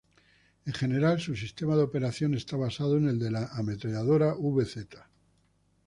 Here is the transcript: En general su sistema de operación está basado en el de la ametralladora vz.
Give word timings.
En 0.65 0.73
general 0.73 1.19
su 1.19 1.35
sistema 1.35 1.75
de 1.75 1.83
operación 1.83 2.33
está 2.33 2.57
basado 2.57 2.97
en 2.97 3.07
el 3.07 3.19
de 3.19 3.29
la 3.29 3.45
ametralladora 3.53 4.33
vz. 4.33 4.87